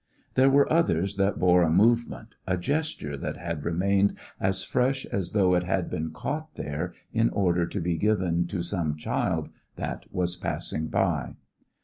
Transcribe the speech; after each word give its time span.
There 0.33 0.49
were 0.49 0.67
others 0.73 1.17
that 1.17 1.37
bore 1.37 1.61
a 1.61 1.69
movement, 1.69 2.33
a 2.47 2.57
gesture 2.57 3.15
that 3.17 3.37
had 3.37 3.63
remained 3.63 4.17
as 4.39 4.63
fresh 4.63 5.05
as 5.05 5.33
though 5.33 5.53
it 5.53 5.61
had 5.61 5.91
been 5.91 6.09
caught 6.09 6.55
there 6.55 6.95
in 7.13 7.29
order 7.29 7.67
to 7.67 7.79
be 7.79 7.97
given 7.97 8.47
to 8.47 8.63
some 8.63 8.97
child 8.97 9.49
that 9.75 10.05
was 10.11 10.35
passing 10.35 10.87
by. 10.87 11.35